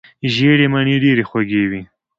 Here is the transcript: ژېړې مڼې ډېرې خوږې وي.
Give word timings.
ژېړې 0.33 0.67
مڼې 0.73 0.95
ډېرې 1.03 1.23
خوږې 1.29 1.63
وي. 1.69 1.81